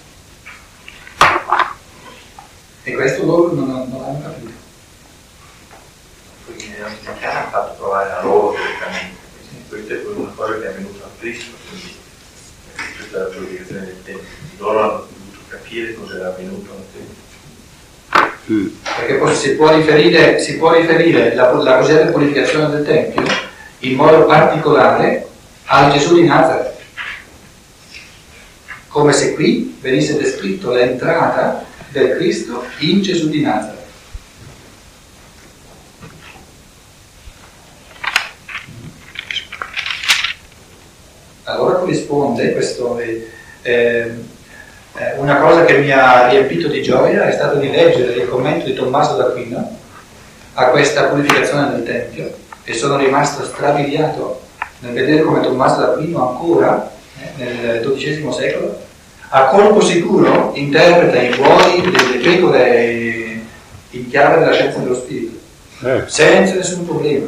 E 2.84 2.94
questo 2.94 3.26
loro 3.26 3.54
non, 3.54 3.68
non 3.68 4.02
l'hanno 4.02 4.22
capito. 4.22 4.52
Quindi 6.46 6.66
in 6.66 7.20
casa 7.20 7.40
hanno 7.40 7.50
fatto 7.50 7.74
provare 7.78 8.12
a 8.12 8.24
loro 8.24 8.56
direttamente. 8.58 9.20
Questa 9.70 9.94
è 9.94 10.02
una 10.16 10.32
cosa 10.36 10.58
che 10.60 10.66
è 10.66 10.68
avvenuta 10.68 11.06
a 11.06 11.10
Cristo, 11.20 11.52
quindi 11.70 11.96
questa 12.98 13.20
la 13.20 13.26
purificazione 13.26 13.86
del 13.86 14.04
tempo. 14.04 14.24
Loro 14.58 14.80
hanno 14.80 15.08
dovuto 15.08 15.40
capire 15.48 15.94
cosa 15.94 16.16
era 16.16 16.28
avvenuto 16.28 16.72
al 16.72 16.84
tempo. 18.46 18.90
Perché 18.98 19.14
poi 19.16 19.36
si 19.36 19.56
può 19.56 19.74
riferire, 19.74 20.40
si 20.40 20.58
può 20.58 20.74
riferire 20.74 21.34
la, 21.36 21.52
la 21.54 21.78
cosiddetta 21.78 22.12
purificazione 22.12 22.70
del 22.70 22.86
Tempio 22.86 23.24
in 23.80 23.96
modo 23.96 24.26
particolare 24.26 25.28
al 25.66 25.92
Gesù 25.92 26.16
di 26.16 26.26
Nazareth. 26.26 26.80
Come 28.88 29.14
se 29.14 29.34
qui 29.34 29.78
venisse 29.80 30.18
descritto 30.18 30.72
l'entrata 30.72 31.66
del 31.90 32.16
Cristo 32.18 32.66
in 32.80 33.02
Gesù 33.02 33.30
di 33.30 33.42
Nazareth. 33.42 33.80
Allora 41.44 41.80
corrisponde 41.80 42.54
questo. 42.54 43.00
eh, 43.00 43.30
ehm, 43.62 44.28
eh, 44.98 45.18
una 45.18 45.38
cosa 45.38 45.66
che 45.66 45.78
mi 45.78 45.92
ha 45.92 46.28
riempito 46.28 46.68
di 46.68 46.82
gioia 46.82 47.28
è 47.28 47.32
stato 47.32 47.58
di 47.58 47.70
leggere 47.70 48.14
il 48.14 48.28
commento 48.30 48.66
di 48.66 48.74
Tommaso 48.74 49.16
d'Aquino 49.16 49.78
a 50.54 50.66
questa 50.66 51.04
purificazione 51.04 51.72
del 51.72 51.84
Tempio 51.84 52.32
e 52.64 52.74
sono 52.74 52.98
rimasto 52.98 53.44
strabiliato 53.46 54.42
nel 54.80 54.94
vedere 54.94 55.22
come 55.22 55.42
Tommaso 55.42 55.80
d'Aquino 55.80 56.30
ancora 56.30 56.92
eh, 57.38 57.44
nel 57.44 57.94
XII 57.96 58.32
secolo 58.32 58.80
a 59.30 59.46
colpo 59.46 59.80
sicuro 59.80 60.52
interpreta 60.56 61.22
i 61.22 61.36
buoi 61.36 61.82
delle 61.82 62.18
pecore 62.18 63.40
in 63.92 64.10
chiave 64.10 64.40
della 64.40 64.54
scienza 64.54 64.80
dello 64.80 64.96
spirito, 64.96 65.40
Eh, 65.84 66.04
senza 66.08 66.54
nessun 66.56 66.86
problema. 66.86 67.28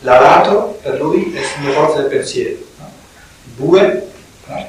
L'alato 0.00 0.78
per 0.82 1.00
lui 1.00 1.32
è 1.34 1.40
sulle 1.42 1.72
forze 1.72 2.00
del 2.00 2.10
pensiero. 2.10 2.56
no? 2.78 2.90
Il 3.44 3.52
bue, 3.52 4.06
no? 4.46 4.66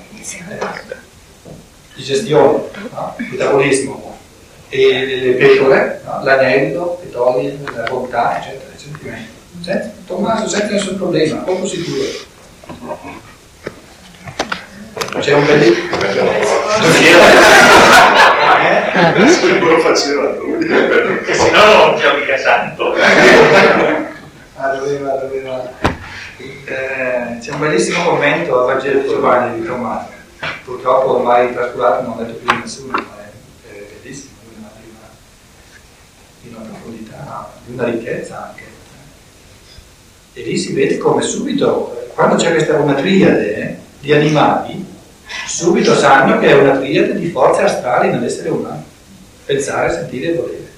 Digestione, 1.95 2.63
no? 2.91 3.15
metabolismo, 3.17 4.17
e 4.69 5.05
le 5.21 5.33
pecore, 5.33 6.01
no? 6.03 6.23
l'agnello, 6.23 6.99
che 7.01 7.11
toglie 7.11 7.57
la 7.75 7.83
bontà, 7.83 8.39
eccetera, 8.39 8.71
sentimenti. 8.75 9.29
Senza, 9.61 9.91
Tommaso, 10.07 10.47
senza 10.49 10.73
nessun 10.73 10.97
problema, 10.97 11.37
poco 11.41 11.67
sicuro. 11.67 12.01
C'è 15.19 15.33
un 15.33 15.45
bellissimo... 15.45 16.01
Eh? 18.63 19.59
lo 19.59 19.79
faceva 19.79 20.31
lui, 20.35 20.67
se 20.67 21.51
no 21.51 21.65
non 21.65 21.95
c'è 21.95 22.17
mica 22.19 22.37
santo. 22.37 22.93
Ah, 24.55 24.67
doveva, 24.75 25.13
doveva. 25.15 25.71
Eh, 26.37 27.37
c'è 27.39 27.51
un 27.51 27.59
bellissimo 27.59 28.03
commento 28.03 28.59
al 28.59 28.65
Vangelo 28.65 29.01
di 29.01 29.07
Giovanni 29.07 29.59
di 29.59 29.65
Tommaso. 29.65 30.07
Purtroppo 30.63 31.17
ormai 31.17 31.53
trascurato, 31.53 32.01
non 32.03 32.17
ho 32.17 32.23
detto 32.23 32.37
più 32.37 32.57
nessuno, 32.59 32.91
ma 32.91 33.17
è, 33.19 33.69
è 33.69 33.85
bellissimo, 34.01 34.31
di 34.49 34.55
una- 34.59 34.71
di 36.41 36.49
una 36.49 36.59
profondità, 36.69 37.51
di 37.65 37.73
una 37.73 37.85
ricchezza 37.85 38.47
anche. 38.49 38.63
E 40.33 40.41
lì 40.41 40.57
si 40.57 40.73
vede 40.73 40.97
come 40.97 41.21
subito, 41.21 42.09
quando 42.13 42.35
c'è 42.35 42.51
questa 42.51 42.77
una 42.77 42.95
triade 42.95 43.79
di 43.99 44.11
animali, 44.13 44.85
subito 45.47 45.95
sanno 45.95 46.39
che 46.39 46.47
è 46.47 46.53
una 46.53 46.77
triade 46.77 47.15
di 47.15 47.29
forze 47.29 47.61
astrali 47.63 48.09
nell'essere 48.09 48.49
umano. 48.49 48.83
Pensare, 49.45 49.91
sentire 49.91 50.31
e 50.31 50.35
volere. 50.35 50.71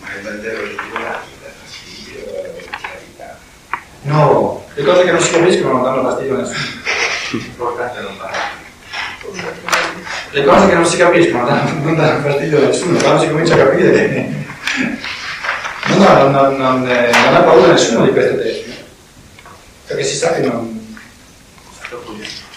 Ma 0.00 0.14
il 0.16 0.22
Vangelo 0.22 0.66
di 0.66 0.76
Giovanni 0.76 1.32
dà 1.42 1.48
fastidio 1.62 2.20
alla 2.28 2.48
verticalità. 2.52 3.38
No, 4.10 4.64
le 4.74 4.82
cose 4.82 5.04
che 5.04 5.12
non 5.12 5.20
si 5.20 5.30
capiscono 5.30 5.72
non 5.74 5.82
danno 5.84 6.02
fastidio 6.02 6.34
a 6.34 6.38
nessuno. 6.38 6.80
L'importante 7.30 7.98
è 7.98 8.02
non 8.02 8.16
parlare. 8.16 8.58
Le 10.32 10.44
cose 10.44 10.66
che 10.66 10.74
non 10.74 10.84
si 10.84 10.96
capiscono 10.96 11.44
non 11.44 11.54
danno, 11.54 11.84
non 11.84 11.96
danno 11.96 12.28
fastidio 12.28 12.58
a 12.58 12.66
nessuno, 12.66 12.98
quando 12.98 13.20
si 13.22 13.28
comincia 13.28 13.54
a 13.54 13.58
capire. 13.58 14.28
No, 15.86 15.96
no, 15.96 16.28
non, 16.28 16.56
non, 16.56 16.88
eh, 16.90 17.10
non 17.12 17.34
ha 17.36 17.40
paura 17.42 17.72
nessuno 17.72 18.04
di 18.04 18.10
queste 18.10 18.36
testi. 18.36 18.74
Perché 19.86 20.02
si 20.02 20.16
sa 20.16 20.32
che 20.32 20.40
non. 20.40 20.96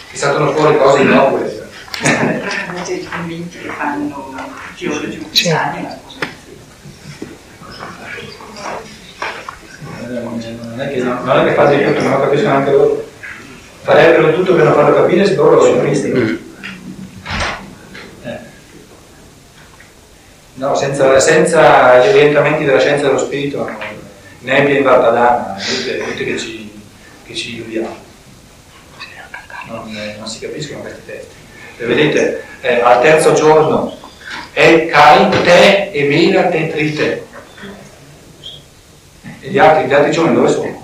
Che 0.10 0.17
saltano 0.17 0.53
fuori 0.53 0.75
cose 0.77 1.01
innocue. 1.01 1.69
Veramente 2.01 2.93
i 2.93 3.03
convinti 3.05 3.60
che 3.60 3.69
fanno 3.69 4.33
geologi 4.75 5.19
ufficiali, 5.19 5.81
ma 5.83 6.01
Eh, 10.01 10.02
Non 10.20 10.79
è 10.79 10.89
che, 10.91 11.01
non 11.01 11.39
è 11.39 11.43
che 11.46 11.53
fate 11.53 11.77
di 11.77 11.86
tutto, 11.86 12.01
non 12.01 12.12
lo 12.12 12.20
capiscono 12.22 12.55
anche 12.55 12.72
loro. 12.72 13.08
Farebbero 13.82 14.34
tutto 14.34 14.55
per 14.55 14.63
non 14.65 14.74
farlo 14.74 14.96
capire 14.96 15.25
se 15.25 15.36
loro 15.36 15.62
sono 15.62 15.82
cristi. 15.82 16.12
Eh. 18.24 18.38
No, 20.53 20.75
senza, 20.75 21.20
senza 21.20 22.05
gli 22.05 22.10
orientamenti 22.10 22.63
della 22.63 22.79
scienza 22.79 23.08
dello 23.08 23.17
spirito, 23.17 23.70
nebbia 24.39 24.77
in 24.77 24.84
Valpadana, 24.84 25.55
è 25.55 25.62
inutile, 25.96 25.98
è 25.98 26.15
che 26.15 26.38
ci, 26.38 26.72
che 27.25 27.36
ci 27.36 27.55
illudiamo. 27.55 28.01
Non, 29.67 30.15
non 30.20 30.27
si 30.27 30.39
capiscono 30.39 30.82
questi 30.82 31.01
testi. 31.05 31.34
E 31.77 31.86
vedete, 31.86 32.44
eh, 32.61 32.81
al 32.81 33.01
terzo 33.01 33.33
giorno, 33.33 33.98
e 34.53 34.88
cai 34.92 35.29
te 35.44 35.90
e 35.92 36.03
mena 36.03 36.44
te 36.44 36.70
trite. 36.70 37.31
E 39.46 39.50
gli 39.50 39.60
altri, 39.60 39.90
gli 39.90 39.94
altri 39.94 40.12
giorni 40.12 40.36
dove 40.36 40.48
sono? 40.48 40.82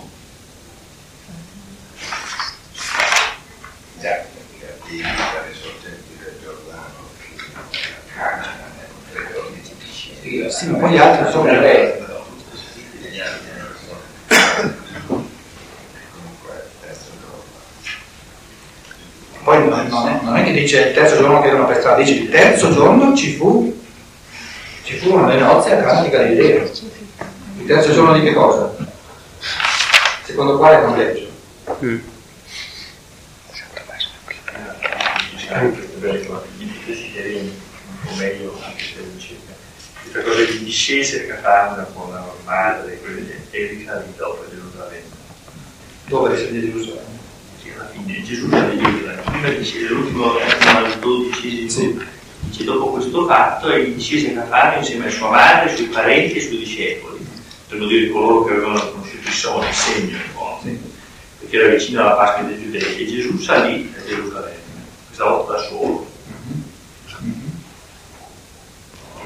Sì, 10.50 10.68
ma 10.68 10.78
poi 10.78 10.92
gli 10.92 10.98
altri 10.98 11.32
altri 13.22 13.50
non 13.56 13.72
sono. 13.88 15.24
Terzo 16.82 17.12
giorno. 17.22 17.44
Poi 19.42 19.70
non, 19.70 19.88
non 19.88 20.08
è, 20.10 20.20
non 20.22 20.36
è 20.36 20.44
che 20.44 20.52
dice 20.52 20.82
il 20.82 20.94
terzo 20.94 21.18
giorno 21.18 21.40
che 21.40 21.48
erano 21.48 21.66
per 21.66 21.78
strada, 21.78 22.02
dice 22.02 22.14
il 22.16 22.30
terzo 22.30 22.74
giorno 22.74 23.16
ci 23.16 23.36
fu, 23.38 23.74
ci 24.84 24.98
furono 24.98 25.28
le 25.28 25.38
nozze 25.38 25.78
a 25.78 25.82
Cana 25.82 26.02
di 26.02 26.10
Galilea. 26.10 26.68
Il 27.70 27.76
terzo 27.76 27.94
giorno 27.94 28.14
di 28.14 28.24
che 28.24 28.34
cosa? 28.34 28.76
Secondo 30.24 30.58
quale 30.58 30.82
congreggio? 30.82 31.28
anche 35.50 35.80
per 36.00 36.16
i 36.58 36.82
desideri 36.84 37.38
un 37.38 37.52
po' 38.08 38.16
meglio 38.16 38.60
anche 38.66 38.84
se 38.84 39.08
ricerca. 39.14 39.54
Questa 40.02 40.22
cosa 40.24 40.52
di 40.52 40.64
discese 40.64 41.28
che 41.28 41.34
fanno 41.36 41.86
con 41.94 42.12
la 42.12 42.26
madre, 42.44 42.98
quelle 43.02 43.24
di 43.24 43.34
Erika 43.52 43.98
di 43.98 44.16
dopo 44.16 44.46
Gerusalemme. 44.50 45.04
Dove 46.08 46.36
risale 46.36 46.62
Gerusalemme? 46.62 47.20
Sì, 47.62 47.70
alla 47.70 47.90
fine 47.90 48.24
Gesù 48.24 48.50
salì 48.50 48.78
di 48.78 48.84
Gerusalemme. 48.84 49.22
Prima 49.22 49.50
dice 49.50 49.80
l'ultimo 49.82 50.38
al 50.40 50.98
dodicesimo. 50.98 51.70
Sì. 51.70 52.06
Dice 52.40 52.64
dopo 52.64 52.94
questo 52.94 53.28
fatto 53.28 53.70
egli 53.70 53.94
discese 53.94 54.32
a 54.32 54.42
Cafarno 54.42 54.80
insieme 54.80 55.06
a 55.06 55.12
sua 55.12 55.30
madre, 55.30 55.70
ai 55.70 55.76
suoi 55.76 55.88
parenti 55.90 56.34
e 56.34 56.40
ai 56.40 56.48
suoi 56.48 56.58
discepoli, 56.58 57.19
non 57.76 57.88
dire 57.88 58.10
coloro 58.10 58.44
che 58.46 58.52
avevano 58.54 58.80
conosciuto 58.92 59.28
il 59.28 59.68
il 59.68 59.74
segno 59.74 60.18
un 60.18 60.34
po', 60.34 60.60
Sì. 60.64 60.80
perché 61.40 61.58
era 61.58 61.68
vicino 61.76 62.02
alla 62.02 62.12
Pasqua 62.12 62.44
dei 62.44 62.60
Giudei 62.62 62.98
e 63.02 63.06
Gesù 63.06 63.38
salì 63.38 63.94
a 63.98 64.08
Gerusalemme, 64.08 64.58
questa 65.08 65.24
volta 65.26 65.52
da 65.54 65.60
solo. 65.60 66.08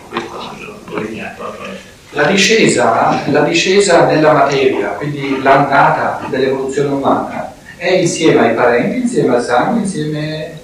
Questo 0.10 0.36
è 0.38 0.64
sottolineato 0.64 1.44
naturalmente. 1.44 1.92
La 2.12 2.26
discesa, 2.26 3.24
la 3.28 3.42
discesa 3.42 4.06
nella 4.06 4.34
materia, 4.34 4.90
quindi 4.90 5.42
l'andata 5.42 6.28
dell'evoluzione 6.28 6.90
umana, 6.90 7.54
è 7.78 7.92
insieme 7.94 8.50
ai 8.50 8.54
parenti, 8.56 9.00
insieme 9.00 9.36
al 9.36 9.44
sangue, 9.44 9.82
insieme... 9.82 10.62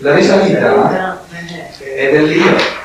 La 0.00 0.14
risalita 0.14 1.26
è 1.80 2.10
dell'io. 2.12 2.77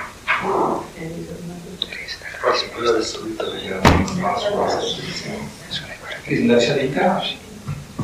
Del 2.54 3.04
solito 3.04 3.50
vediamo 3.52 3.82
Quindi 6.24 6.46
la 6.48 6.58
risalita 6.60 7.24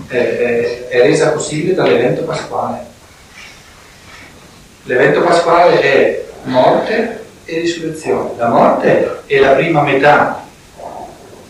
è, 0.07 0.15
è- 0.15 0.87
è 0.87 1.01
resa 1.03 1.29
possibile 1.33 1.75
dall'evento 1.75 2.23
pasquale. 2.23 2.79
L'evento 4.85 5.21
pasquale 5.21 5.79
è 5.81 6.25
morte 6.45 7.25
e 7.45 7.59
risurrezione. 7.59 8.31
La 8.37 8.47
morte 8.47 9.21
è 9.27 9.37
la 9.37 9.51
prima 9.51 9.83
metà 9.83 10.43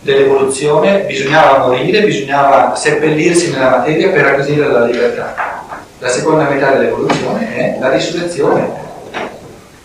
dell'evoluzione, 0.02 1.00
bisognava 1.06 1.68
morire, 1.68 2.04
bisognava 2.04 2.76
seppellirsi 2.76 3.52
nella 3.52 3.70
materia 3.70 4.10
per 4.10 4.26
acquisire 4.26 4.68
la 4.68 4.84
libertà. 4.84 5.64
La 6.00 6.10
seconda 6.10 6.50
metà 6.50 6.74
dell'evoluzione 6.74 7.56
è 7.56 7.78
la 7.80 7.92
risurrezione, 7.94 8.70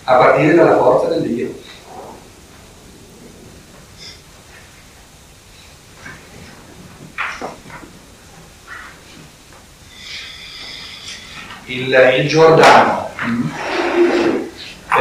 a 0.02 0.14
partire 0.16 0.54
dalla 0.54 0.76
forza 0.76 1.08
del 1.14 1.22
Dio. 1.22 1.62
Il, 11.66 12.14
il 12.18 12.28
Giordano. 12.28 13.10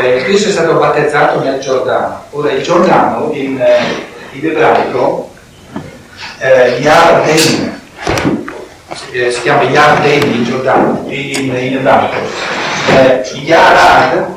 Eh, 0.01 0.23
Cristo 0.23 0.49
è 0.49 0.51
stato 0.51 0.73
battezzato 0.75 1.39
nel 1.41 1.59
Giordano. 1.59 2.23
Ora 2.31 2.51
il 2.51 2.63
Giordano 2.63 3.31
in, 3.33 3.59
eh, 3.61 3.81
in 4.31 4.45
ebraico 4.45 5.31
eh, 6.39 6.77
Yarden, 6.79 7.81
eh, 9.11 9.31
si 9.31 9.41
chiama 9.41 9.63
Yarden 9.63 10.33
in 10.33 10.43
Giordano, 10.43 11.03
in, 11.07 11.55
in 11.55 11.77
ebraico. 11.77 12.15
Eh, 12.89 13.21
Yarad, 13.35 14.27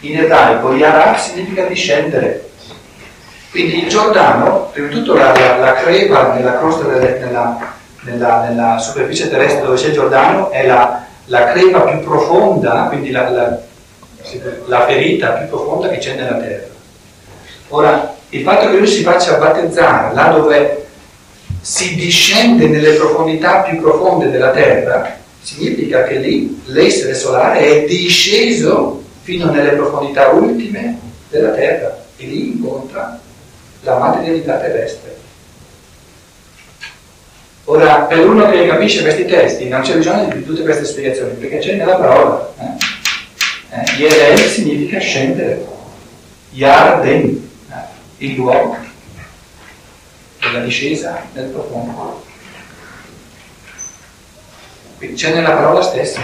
in 0.00 0.18
ebraico 0.18 0.74
Yarad 0.74 1.16
significa 1.16 1.64
discendere. 1.64 2.48
Quindi 3.50 3.84
il 3.84 3.88
Giordano, 3.88 4.70
prima 4.72 4.88
di 4.88 4.94
tutto 4.94 5.14
la, 5.14 5.32
la, 5.32 5.56
la 5.58 5.74
crepa 5.74 6.32
nella 6.32 6.56
crosta 6.58 6.84
delle- 6.84 7.18
nella, 7.18 7.74
nella, 8.02 8.48
nella 8.48 8.78
superficie 8.78 9.28
terrestre 9.28 9.62
dove 9.62 9.76
c'è 9.76 9.88
il 9.88 9.92
Giordano 9.94 10.50
è 10.50 10.66
la, 10.66 11.04
la 11.26 11.52
crepa 11.52 11.80
più 11.82 12.00
profonda, 12.00 12.86
quindi 12.88 13.10
la, 13.10 13.28
la- 13.30 13.58
la 14.66 14.86
ferita 14.86 15.30
più 15.30 15.48
profonda 15.48 15.88
che 15.88 15.98
c'è 15.98 16.14
nella 16.14 16.36
terra. 16.36 16.66
Ora, 17.68 18.14
il 18.30 18.42
fatto 18.42 18.70
che 18.70 18.76
lui 18.78 18.86
si 18.86 19.02
faccia 19.02 19.36
battezzare 19.36 20.14
là 20.14 20.28
dove 20.28 20.86
si 21.60 21.94
discende 21.94 22.66
nelle 22.66 22.94
profondità 22.94 23.60
più 23.62 23.80
profonde 23.80 24.30
della 24.30 24.50
Terra, 24.50 25.16
significa 25.40 26.04
che 26.04 26.16
lì 26.16 26.62
l'essere 26.66 27.14
solare 27.14 27.60
è 27.60 27.84
disceso 27.84 29.02
fino 29.22 29.50
nelle 29.50 29.70
profondità 29.70 30.28
ultime 30.28 30.98
della 31.28 31.50
Terra 31.50 32.04
e 32.16 32.24
lì 32.24 32.48
incontra 32.56 33.18
la 33.82 33.98
materialità 33.98 34.56
terrestre. 34.56 35.16
Ora, 37.72 38.02
per 38.02 38.28
uno 38.28 38.50
che 38.50 38.66
capisce 38.66 39.00
questi 39.00 39.24
testi 39.24 39.66
non 39.66 39.80
c'è 39.80 39.96
bisogno 39.96 40.28
di 40.34 40.44
tutte 40.44 40.60
queste 40.62 40.84
spiegazioni, 40.84 41.32
perché 41.36 41.56
c'è 41.56 41.74
nella 41.76 41.96
parola. 41.96 42.52
Eh? 42.58 43.80
Eh? 43.80 43.96
Yerel 43.96 44.38
significa 44.38 44.98
scendere, 44.98 45.64
Yarden, 46.50 47.48
eh? 47.70 47.74
il 48.26 48.34
luogo 48.34 48.76
della 50.38 50.58
discesa 50.58 51.24
nel 51.32 51.46
profondo. 51.46 52.22
Quindi 54.98 55.16
c'è 55.16 55.32
nella 55.32 55.52
parola 55.52 55.80
stessa. 55.80 56.20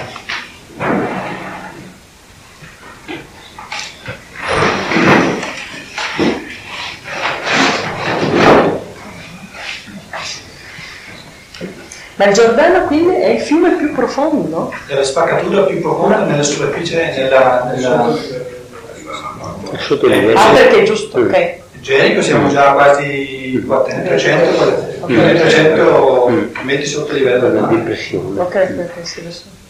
Ma 12.18 12.26
il 12.26 12.34
Giordano 12.34 12.84
quindi 12.86 13.14
è 13.14 13.28
il 13.28 13.40
fiume 13.40 13.76
più 13.76 13.92
profondo? 13.92 14.72
È 14.88 14.94
la 14.94 15.04
spaccatura 15.04 15.62
più 15.62 15.80
profonda 15.80 16.24
nella 16.24 16.42
superficie, 16.42 17.14
nella, 17.16 17.72
nella... 17.72 18.16
Sotto 19.78 20.06
il 20.06 20.12
livello. 20.18 20.36
Ah, 20.36 20.50
perché 20.52 20.80
è 20.80 20.82
giusto, 20.82 21.20
ok. 21.20 21.54
Gerico 21.80 22.20
siamo 22.20 22.48
già 22.48 22.72
quasi 22.72 23.62
400, 23.64 24.08
300, 24.08 25.06
300 25.06 26.30
metri 26.62 26.86
sotto 26.86 27.12
il 27.12 27.18
livello 27.18 27.48
del 27.50 27.56
Una 27.58 27.60
mare. 27.66 27.76
depressione. 27.76 28.40
Ok, 28.40 28.54
ok, 28.78 29.06
sì, 29.06 29.20
adesso. 29.20 29.44
Mm. 29.46 29.67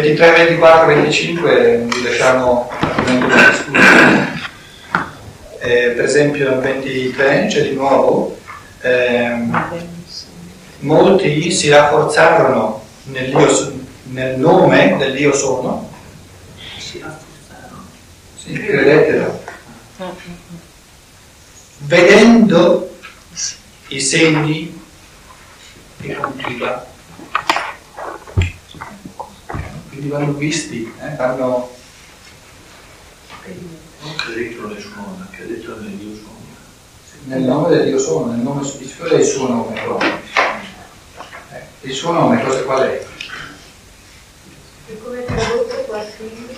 23, 0.00 0.32
24, 0.32 0.86
25 0.86 1.76
vi 1.86 2.02
lasciamo. 2.02 2.68
Eh, 5.60 5.92
per 5.96 6.04
esempio 6.04 6.50
nel 6.50 6.58
23 6.58 7.46
c'è 7.48 7.62
di 7.62 7.74
nuovo 7.74 8.36
ehm, 8.82 9.68
molti 10.80 11.50
si 11.50 11.70
rafforzarono 11.70 12.84
nell'io, 13.04 13.72
nel 14.10 14.38
nome 14.38 14.96
dell'io 14.98 15.32
sono. 15.32 15.90
Si 16.76 16.98
rafforzarono. 16.98 17.84
Sì, 18.36 18.52
credetelo. 18.52 19.42
Vedendo 21.78 22.96
i 23.88 24.00
segni 24.00 24.82
che 26.00 26.14
compiva 26.14 26.92
quindi 30.04 30.08
vanno 30.08 30.32
visti 30.32 30.92
eh, 31.00 31.16
vanno 31.16 31.70
Non 33.46 34.14
che 34.16 34.34
dentro 34.34 34.68
le 34.68 34.80
suona, 34.80 35.28
che 35.30 35.46
dentro 35.46 35.76
nel 35.80 35.90
Dio 35.92 36.14
suona. 36.14 37.36
nel 37.36 37.42
nome 37.42 37.68
del 37.70 37.86
Dio 37.86 37.98
sono, 37.98 38.32
nel 38.32 38.40
nome 38.40 38.60
è 38.62 39.14
il 39.14 39.24
suo 39.24 39.48
nome 39.48 39.72
però? 39.80 39.98
Eh, 39.98 41.62
il 41.82 41.92
suo 41.92 42.12
nome 42.12 42.42
cosa 42.42 42.62
qual 42.62 42.82
è? 42.82 43.06
E 44.88 44.98
come 44.98 45.24
tradotto 45.24 45.74
qua 45.86 46.04
quindi? 46.18 46.52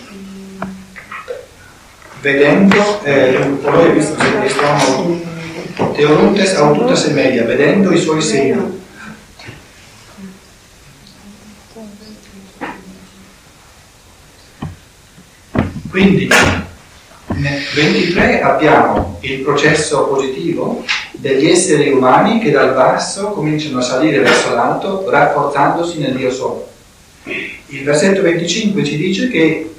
Vedendo, 2.21 3.05
eh, 3.05 3.49
voi 3.61 3.93
visto 3.93 4.17
Teonutes 5.95 6.55
aututas 6.55 7.05
e 7.05 7.11
media, 7.11 7.45
vedendo 7.45 7.93
i 7.93 7.99
suoi 7.99 8.21
segni. 8.21 8.85
Quindi 15.97 16.29
nel 17.29 17.59
23 17.75 18.43
abbiamo 18.43 19.17
il 19.23 19.39
processo 19.39 20.09
positivo 20.09 20.85
degli 21.13 21.49
esseri 21.49 21.91
umani 21.91 22.39
che 22.39 22.51
dal 22.51 22.75
basso 22.75 23.29
cominciano 23.29 23.79
a 23.79 23.81
salire 23.81 24.19
verso 24.19 24.53
l'alto 24.53 25.09
rafforzandosi 25.09 25.99
nel 26.01 26.15
Dio 26.15 26.31
solo. 26.31 26.69
Il 27.23 27.83
versetto 27.83 28.21
25 28.21 28.85
ci 28.85 28.99
dice 28.99 29.31
che 29.31 29.75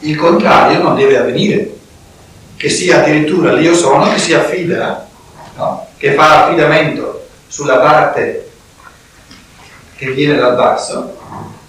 il 0.00 0.16
contrario 0.18 0.82
non 0.82 0.94
deve 0.94 1.16
avvenire, 1.16 1.76
che 2.58 2.68
sia 2.68 3.00
addirittura 3.00 3.54
l'io 3.54 3.74
sono 3.74 4.12
che 4.12 4.18
si 4.18 4.34
affida, 4.34 5.08
no? 5.56 5.86
che 5.96 6.12
fa 6.12 6.44
affidamento 6.44 7.26
sulla 7.46 7.78
parte 7.78 8.50
che 9.96 10.10
viene 10.10 10.36
dal 10.36 10.56
basso, 10.56 11.16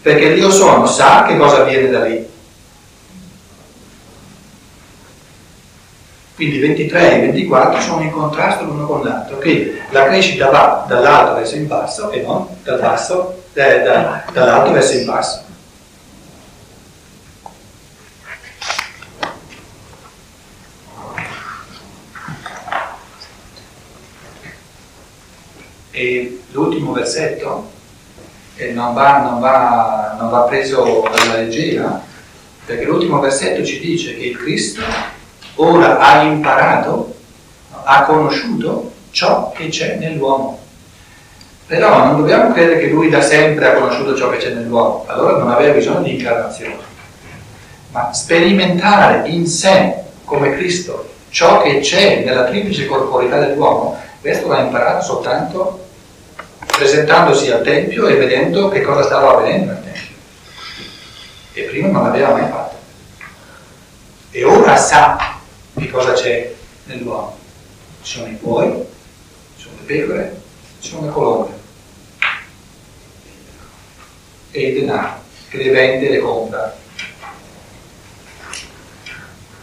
perché 0.02 0.34
l'io 0.34 0.52
sono 0.52 0.86
sa 0.86 1.24
che 1.26 1.38
cosa 1.38 1.64
viene 1.64 1.90
da 1.90 2.04
lì. 2.04 2.38
Quindi 6.40 6.58
23 6.60 7.16
e 7.16 7.20
24 7.20 7.82
sono 7.82 8.02
in 8.02 8.12
contrasto 8.12 8.64
l'uno 8.64 8.86
con 8.86 9.04
l'altro, 9.04 9.40
che 9.40 9.82
la 9.90 10.06
crescita 10.06 10.50
va 10.50 10.86
dall'alto 10.88 11.34
verso 11.36 11.56
il 11.56 11.66
basso 11.66 12.12
e 12.12 12.22
non 12.22 12.48
dal 12.64 12.80
basso, 12.80 13.44
eh, 13.54 13.82
da- 13.82 14.24
dall'alto 14.32 14.72
verso 14.72 14.94
il 14.94 15.04
basso. 15.04 15.44
E 25.92 26.42
l'ultimo 26.52 26.92
versetto 26.94 27.72
eh, 28.56 28.72
non, 28.72 28.94
va, 28.94 29.22
non 29.22 29.40
va- 29.40 30.16
non 30.20 30.30
va 30.30 30.42
preso 30.42 31.04
alla 31.04 31.38
leggera, 31.38 32.02
perché 32.66 32.84
l'ultimo 32.86 33.20
versetto 33.20 33.64
ci 33.66 33.80
dice 33.80 34.16
che 34.16 34.26
il 34.26 34.38
Cristo 34.38 34.82
ora 35.60 36.00
ha 36.00 36.22
imparato, 36.24 37.16
ha 37.84 38.04
conosciuto 38.04 38.92
ciò 39.12 39.52
che 39.52 39.68
c'è 39.68 39.96
nell'uomo. 39.96 40.58
Però 41.68 42.06
non 42.06 42.18
dobbiamo 42.18 42.52
credere 42.52 42.80
che 42.80 42.88
lui 42.88 43.10
da 43.10 43.22
sempre 43.22 43.68
ha 43.68 43.74
conosciuto 43.74 44.16
ciò 44.16 44.30
che 44.30 44.38
c'è 44.38 44.52
nell'uomo, 44.52 45.06
allora 45.08 45.38
non 45.38 45.52
aveva 45.52 45.74
bisogno 45.74 46.02
di 46.02 46.16
incarnazione. 46.16 46.88
Ma 47.92 48.14
sperimentare 48.14 49.28
in 49.30 49.46
sé, 49.46 49.96
come 50.24 50.56
Cristo, 50.56 51.10
ciò 51.30 51.62
che 51.62 51.80
c'è 51.80 52.24
nella 52.24 52.46
triplice 52.46 52.86
corporità 52.86 53.38
dell'uomo, 53.40 53.98
questo 54.22 54.48
l'ha 54.48 54.60
imparato 54.60 55.04
soltanto 55.04 55.88
presentandosi 56.66 57.52
al 57.52 57.62
Tempio 57.62 58.08
e 58.08 58.16
vedendo 58.16 58.70
che 58.70 58.82
cosa 58.82 59.04
stava 59.04 59.36
avvenendo 59.36 59.72
al 59.72 59.84
Tempio. 59.84 60.16
E 61.54 61.62
prima 61.64 61.90
non 61.90 62.04
l'aveva 62.04 62.32
mai 62.32 62.48
fatto. 62.50 62.76
E 64.32 64.44
ora 64.44 64.76
sa 64.76 65.29
che 65.80 65.90
cosa 65.90 66.14
c'è 66.14 66.54
nell'uomo. 66.86 67.38
Ci 68.02 68.18
sono 68.18 68.30
i 68.30 68.38
buoi, 68.40 68.72
ci 69.58 69.64
sono 69.64 69.76
le 69.80 69.86
pecore, 69.86 70.42
ci 70.80 70.90
sono 70.90 71.06
le 71.06 71.12
colombe. 71.12 71.52
E 74.52 74.62
il 74.62 74.80
denaro 74.80 75.22
che 75.50 75.58
le 75.58 75.70
vende 75.70 76.08
e 76.08 76.12
le 76.12 76.20
compra. 76.20 76.78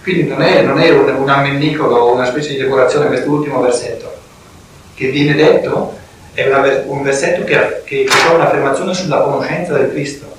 Quindi 0.02 0.24
non 0.24 0.42
è, 0.42 0.62
non 0.62 0.78
è 0.78 0.90
un, 0.90 1.08
un 1.08 1.28
ammennicolo, 1.28 2.12
una 2.12 2.26
specie 2.26 2.50
di 2.50 2.58
decorazione 2.58 3.06
quest'ultimo 3.08 3.60
versetto. 3.60 4.14
Che 4.94 5.08
viene 5.10 5.34
detto 5.34 5.98
è 6.32 6.46
una 6.46 6.60
un 6.86 7.02
versetto 7.02 7.44
che, 7.44 7.82
che, 7.84 8.04
che 8.04 8.06
fa 8.06 8.32
un'affermazione 8.32 8.94
sulla 8.94 9.22
conoscenza 9.22 9.72
del 9.72 9.90
Cristo. 9.90 10.34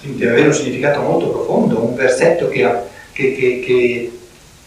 Quindi 0.00 0.18
deve 0.18 0.32
avere 0.32 0.46
un 0.48 0.54
significato 0.54 1.00
molto 1.00 1.28
profondo, 1.28 1.80
un 1.80 1.94
versetto 1.94 2.48
che, 2.48 2.68
che- 3.12 4.19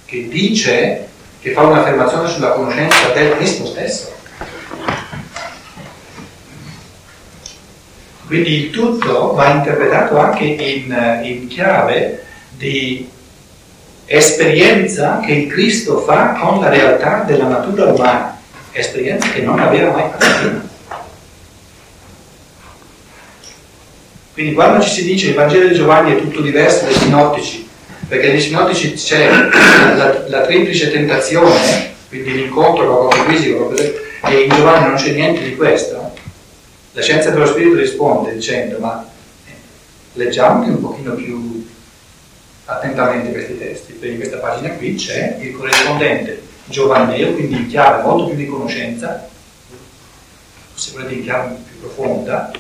che- 0.06 0.28
dice, 0.30 1.08
che 1.42 1.52
fa 1.52 1.62
un'affermazione 1.64 2.30
sulla 2.30 2.52
conoscenza 2.52 3.10
del 3.14 3.36
Cristo 3.36 3.66
stesso. 3.66 4.12
Quindi 8.26 8.66
il 8.66 8.70
tutto 8.72 9.34
va 9.34 9.50
interpretato 9.50 10.18
anche 10.18 10.44
in, 10.46 11.22
in 11.24 11.48
chiave 11.48 12.24
di 12.58 13.10
esperienza 14.06 15.20
che 15.20 15.34
il 15.34 15.52
Cristo 15.52 16.00
fa 16.00 16.34
con 16.34 16.60
la 16.60 16.70
realtà 16.70 17.24
della 17.26 17.48
natura 17.48 17.92
umana, 17.92 18.40
esperienza 18.72 19.30
che 19.30 19.42
non 19.42 19.60
aveva 19.60 19.92
mai 19.92 20.10
fatto 20.10 20.40
prima. 20.40 20.72
Quindi 24.34 24.54
quando 24.54 24.84
ci 24.84 24.90
si 24.90 25.04
dice 25.04 25.28
il 25.28 25.36
Vangelo 25.36 25.68
di 25.68 25.76
Giovanni 25.76 26.14
è 26.14 26.18
tutto 26.18 26.42
diverso 26.42 26.86
dai 26.86 26.94
sinottici, 26.96 27.63
perché 28.08 28.30
nei 28.30 28.42
sinottici 28.42 28.94
c'è 28.94 29.30
la, 29.30 30.28
la 30.28 30.42
triplice 30.42 30.92
tentazione 30.92 31.92
quindi 32.14 32.34
l'incontro 32.34 33.08
con 33.08 33.18
il 33.18 33.34
fisico, 33.34 33.74
e 33.76 34.42
in 34.42 34.50
Giovanni 34.52 34.86
non 34.86 34.96
c'è 34.98 35.14
niente 35.14 35.42
di 35.44 35.56
questo. 35.56 36.14
La 36.92 37.02
scienza 37.02 37.32
dello 37.32 37.48
spirito 37.48 37.76
risponde 37.76 38.36
dicendo, 38.36 38.78
ma 38.78 39.10
eh, 39.48 39.52
leggiamoli 40.14 40.70
un 40.70 40.80
pochino 40.80 41.14
più 41.14 41.68
attentamente 42.66 43.32
questi 43.32 43.58
testi, 43.58 43.94
perché 43.94 44.14
in 44.14 44.18
questa 44.18 44.38
pagina 44.38 44.70
qui 44.76 44.94
c'è 44.94 45.38
il 45.42 45.54
corrispondente 45.54 46.44
giovanneo, 46.66 47.34
quindi 47.34 47.56
in 47.56 47.68
chiave 47.68 48.04
molto 48.04 48.28
più 48.28 48.36
di 48.36 48.46
conoscenza, 48.46 49.28
se 50.76 50.92
volete 50.92 51.16
in 51.16 51.24
chiave 51.24 51.56
più 51.68 51.80
profonda, 51.80 52.52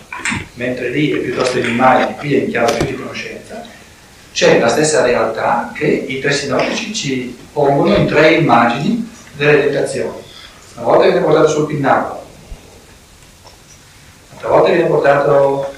mentre 0.55 0.89
lì 0.89 1.11
è 1.11 1.17
piuttosto 1.17 1.59
in 1.59 1.65
immagini, 1.65 2.17
qui 2.17 2.33
è 2.33 2.39
in 2.39 2.49
chiave 2.49 2.73
più 2.73 2.85
di 2.87 2.95
conoscenza, 2.95 3.63
c'è 4.33 4.59
la 4.59 4.67
stessa 4.67 5.05
realtà 5.05 5.71
che 5.75 5.85
i 5.85 6.19
tre 6.19 6.31
sinottici 6.31 6.91
ci 6.91 7.37
pongono 7.53 7.95
in 7.95 8.07
tre 8.07 8.33
immagini 8.33 9.07
delle 9.35 9.65
tentazioni. 9.65 10.21
Una 10.75 10.85
volta 10.85 11.03
viene 11.03 11.21
portato 11.21 11.47
sul 11.47 11.67
pinnacolo, 11.67 12.25
un'altra 14.29 14.49
volta 14.49 14.71
viene 14.71 14.87
portato 14.87 15.73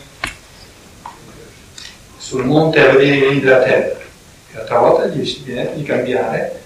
sul 2.17 2.45
monte 2.45 2.79
a 2.79 2.91
vedere 2.93 3.15
i 3.17 3.19
regni 3.19 3.39
della 3.41 3.61
terra, 3.61 3.97
e 3.99 4.53
l'altra 4.53 4.79
volta 4.79 5.07
gli 5.07 5.43
viene 5.43 5.73
di 5.75 5.83
cambiare 5.83 6.61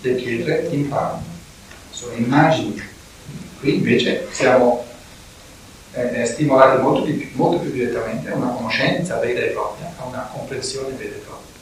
le 0.00 0.12
pietre 0.12 0.68
in 0.70 0.88
pane. 0.88 1.22
Sono 1.90 2.14
immagini. 2.14 2.82
Qui 3.60 3.74
invece 3.74 4.26
siamo 4.30 4.85
eh, 5.96 6.26
stimolati 6.26 6.82
molto, 6.82 7.04
di, 7.04 7.30
molto 7.34 7.58
più 7.60 7.70
direttamente 7.70 8.30
a 8.30 8.36
una 8.36 8.50
conoscenza 8.50 9.18
vera 9.18 9.40
e 9.40 9.48
propria, 9.50 9.92
a 9.96 10.04
una 10.04 10.28
comprensione 10.32 10.94
vera 10.94 11.14
e 11.14 11.18
propria. 11.18 11.54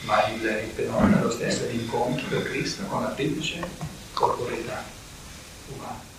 Ma 0.00 0.26
il, 0.28 0.42
il 0.42 0.70
fenomeno 0.74 1.18
è 1.18 1.22
lo 1.22 1.30
stesso, 1.30 1.64
l'incontro 1.70 2.26
del 2.28 2.42
Cristo 2.42 2.82
con 2.84 3.02
la 3.02 3.10
triplice 3.10 3.60
corporeità 4.12 4.82
umana. 5.74 6.13